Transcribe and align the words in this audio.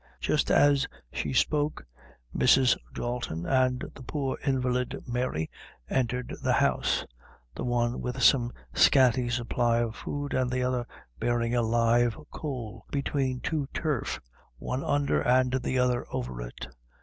Just 0.19 0.49
as 0.49 0.87
she 1.13 1.31
spoke, 1.31 1.85
Mrs. 2.35 2.75
Dalton 2.91 3.45
and 3.45 3.81
the 3.93 4.01
poor 4.01 4.35
invalid, 4.43 4.99
Mary, 5.07 5.47
entered 5.87 6.35
the 6.41 6.53
house: 6.53 7.05
the 7.53 7.63
one 7.63 8.01
with 8.01 8.19
some 8.19 8.51
scanty 8.73 9.29
supply 9.29 9.77
of 9.77 9.95
food, 9.95 10.33
and 10.33 10.49
the 10.49 10.63
other 10.63 10.87
bearing 11.19 11.53
a 11.53 11.61
live 11.61 12.17
coal 12.31 12.83
between 12.89 13.41
two 13.41 13.67
turf, 13.75 14.19
one 14.57 14.83
under 14.83 15.21
and 15.21 15.61
the 15.61 15.77
other 15.77 16.07
over 16.09 16.41
it. 16.41 16.65